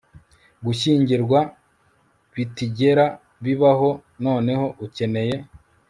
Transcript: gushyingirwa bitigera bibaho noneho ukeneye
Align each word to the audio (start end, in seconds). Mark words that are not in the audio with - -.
gushyingirwa 0.65 1.39
bitigera 2.35 3.05
bibaho 3.43 3.89
noneho 4.25 4.65
ukeneye 4.85 5.37